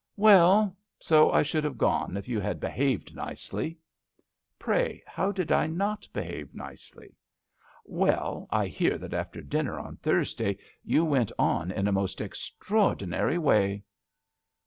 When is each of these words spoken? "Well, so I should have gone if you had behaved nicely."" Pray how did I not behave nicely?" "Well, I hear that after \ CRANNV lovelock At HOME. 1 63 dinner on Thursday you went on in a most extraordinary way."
"Well, 0.31 0.75
so 0.97 1.29
I 1.31 1.43
should 1.43 1.63
have 1.63 1.77
gone 1.77 2.17
if 2.17 2.27
you 2.27 2.39
had 2.39 2.59
behaved 2.59 3.15
nicely."" 3.15 3.77
Pray 4.57 5.03
how 5.05 5.31
did 5.31 5.51
I 5.51 5.67
not 5.67 6.09
behave 6.11 6.55
nicely?" 6.55 7.13
"Well, 8.03 8.47
I 8.49 8.65
hear 8.65 8.97
that 8.97 9.13
after 9.13 9.41
\ 9.41 9.43
CRANNV 9.43 9.53
lovelock 9.53 9.77
At 9.79 9.85
HOME. 9.85 9.85
1 10.17 10.25
63 10.25 10.45
dinner 10.47 10.49
on 10.49 10.51
Thursday 10.51 10.57
you 10.83 11.05
went 11.05 11.31
on 11.37 11.69
in 11.69 11.87
a 11.87 11.91
most 11.91 12.19
extraordinary 12.19 13.37
way." 13.37 13.83